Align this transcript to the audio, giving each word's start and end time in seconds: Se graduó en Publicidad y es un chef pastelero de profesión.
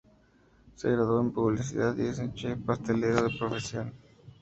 Se 0.73 0.89
graduó 0.91 1.21
en 1.21 1.31
Publicidad 1.31 1.95
y 1.95 2.07
es 2.07 2.17
un 2.17 2.33
chef 2.33 2.57
pastelero 2.65 3.21
de 3.21 3.37
profesión. 3.37 3.93